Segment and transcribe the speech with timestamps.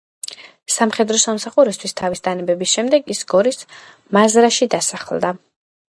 [0.75, 3.63] სამხედრო სამსახურისათვის თავის დანებების შემდეგ ის გორის
[4.19, 5.35] მაზრაში დასახლდა.